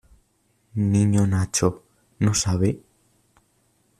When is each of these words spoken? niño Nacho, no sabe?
niño 0.93 1.27
Nacho, 1.27 1.83
no 2.17 2.33
sabe? 2.33 2.81